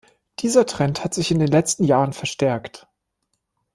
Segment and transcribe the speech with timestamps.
[0.39, 2.87] Dieser Trend hat sich in den letzten Jahren verstärkt.